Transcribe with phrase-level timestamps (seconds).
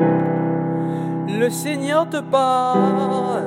[0.00, 3.44] Le Seigneur te parle,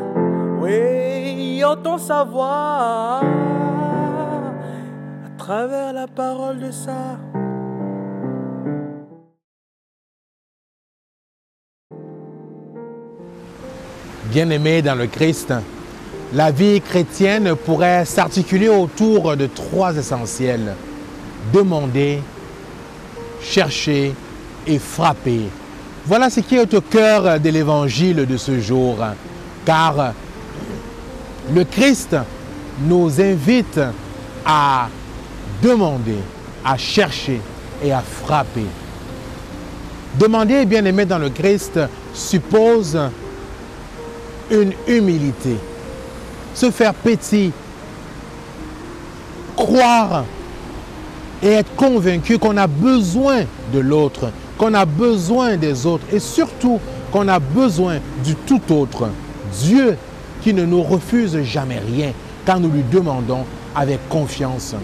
[0.59, 3.21] oui, entend sa voix
[5.25, 7.17] à travers la parole de ça.
[14.25, 15.53] Bien-aimés dans le Christ,
[16.33, 20.75] la vie chrétienne pourrait s'articuler autour de trois essentiels.
[21.53, 22.21] Demander,
[23.41, 24.15] chercher
[24.65, 25.49] et frapper.
[26.05, 28.97] Voilà ce qui est au cœur de l'évangile de ce jour.
[29.65, 30.13] Car
[31.53, 32.15] le Christ
[32.85, 33.79] nous invite
[34.45, 34.89] à
[35.61, 36.17] demander,
[36.65, 37.39] à chercher
[37.83, 38.65] et à frapper.
[40.19, 41.79] Demander, bien aimé dans le Christ,
[42.13, 42.99] suppose
[44.51, 45.55] une humilité,
[46.53, 47.51] se faire petit,
[49.55, 50.25] croire
[51.41, 56.79] et être convaincu qu'on a besoin de l'autre, qu'on a besoin des autres et surtout
[57.11, 59.09] qu'on a besoin du tout autre.
[59.61, 59.97] Dieu
[60.41, 62.11] qui ne nous refuse jamais rien
[62.45, 63.45] quand nous lui demandons
[63.75, 64.75] avec confiance.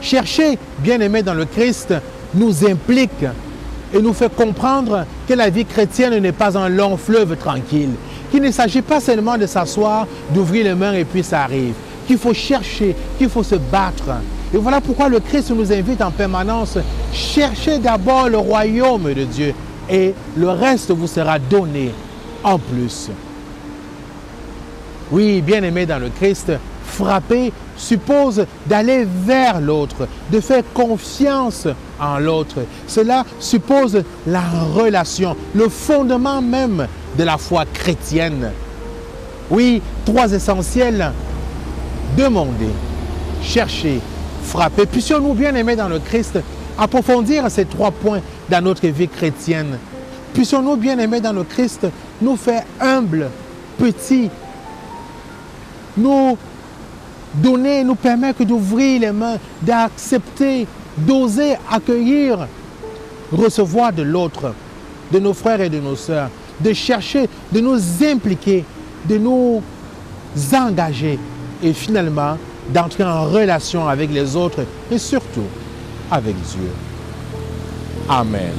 [0.00, 1.94] Chercher, bien aimé dans le Christ,
[2.34, 3.24] nous implique
[3.92, 7.90] et nous fait comprendre que la vie chrétienne n'est pas un long fleuve tranquille,
[8.30, 11.74] qu'il ne s'agit pas seulement de s'asseoir, d'ouvrir les mains et puis ça arrive,
[12.06, 14.10] qu'il faut chercher, qu'il faut se battre.
[14.54, 16.78] Et voilà pourquoi le Christ nous invite en permanence,
[17.12, 19.52] cherchez d'abord le royaume de Dieu
[19.90, 21.90] et le reste vous sera donné
[22.44, 23.10] en plus.
[25.10, 26.52] Oui, bien aimé dans le Christ,
[26.84, 31.66] frapper suppose d'aller vers l'autre, de faire confiance
[32.00, 32.60] en l'autre.
[32.86, 36.86] Cela suppose la relation, le fondement même
[37.18, 38.52] de la foi chrétienne.
[39.50, 41.10] Oui, trois essentiels.
[42.16, 42.70] Demander,
[43.42, 44.00] chercher,
[44.44, 44.86] frapper.
[44.86, 46.38] Puissions-nous, bien aimés dans le Christ,
[46.78, 49.78] approfondir ces trois points dans notre vie chrétienne.
[50.32, 51.86] Puissions-nous, bien aimés dans le Christ,
[52.20, 53.28] nous faire humbles,
[53.78, 54.30] petits,
[55.96, 56.36] nous
[57.34, 60.66] donner, nous permettre d'ouvrir les mains, d'accepter,
[60.96, 62.46] d'oser accueillir,
[63.32, 64.54] recevoir de l'autre,
[65.12, 68.64] de nos frères et de nos sœurs, de chercher, de nous impliquer,
[69.08, 69.62] de nous
[70.52, 71.18] engager
[71.62, 72.36] et finalement
[72.72, 75.48] d'entrer en relation avec les autres et surtout
[76.10, 76.70] avec Dieu.
[78.08, 78.52] Amen.